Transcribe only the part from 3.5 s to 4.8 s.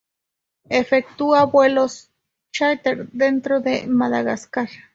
de Madagascar.